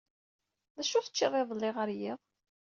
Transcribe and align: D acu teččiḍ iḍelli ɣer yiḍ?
D 0.75 0.77
acu 0.81 0.99
teččiḍ 1.05 1.33
iḍelli 1.41 1.69
ɣer 1.75 1.89
yiḍ? 1.99 2.19